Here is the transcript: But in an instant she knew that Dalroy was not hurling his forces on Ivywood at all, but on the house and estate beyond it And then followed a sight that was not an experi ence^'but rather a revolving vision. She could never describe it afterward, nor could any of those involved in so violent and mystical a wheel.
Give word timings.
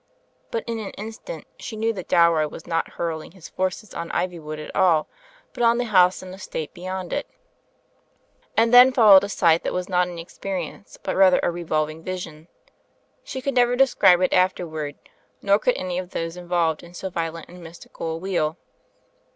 But 0.49 0.63
in 0.65 0.79
an 0.79 0.89
instant 0.97 1.45
she 1.59 1.75
knew 1.75 1.93
that 1.93 2.07
Dalroy 2.07 2.49
was 2.49 2.65
not 2.65 2.93
hurling 2.93 3.33
his 3.33 3.49
forces 3.49 3.93
on 3.93 4.09
Ivywood 4.09 4.57
at 4.57 4.75
all, 4.75 5.07
but 5.53 5.61
on 5.61 5.77
the 5.77 5.83
house 5.85 6.23
and 6.23 6.33
estate 6.33 6.73
beyond 6.73 7.13
it 7.13 7.27
And 8.57 8.73
then 8.73 8.93
followed 8.93 9.23
a 9.23 9.29
sight 9.29 9.61
that 9.61 9.73
was 9.73 9.87
not 9.87 10.07
an 10.07 10.17
experi 10.17 10.71
ence^'but 10.73 11.15
rather 11.15 11.39
a 11.43 11.51
revolving 11.51 12.01
vision. 12.01 12.47
She 13.23 13.43
could 13.43 13.53
never 13.53 13.75
describe 13.75 14.21
it 14.21 14.33
afterward, 14.33 14.95
nor 15.39 15.59
could 15.59 15.77
any 15.77 15.99
of 15.99 16.09
those 16.09 16.35
involved 16.35 16.81
in 16.81 16.95
so 16.95 17.11
violent 17.11 17.47
and 17.47 17.61
mystical 17.63 18.13
a 18.13 18.17
wheel. 18.17 18.57